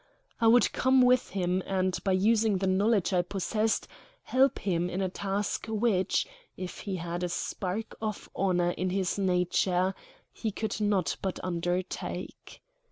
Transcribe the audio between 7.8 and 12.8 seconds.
of honor in his nature, he could not but undertake.